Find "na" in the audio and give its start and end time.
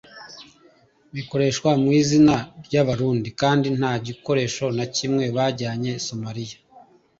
4.77-4.85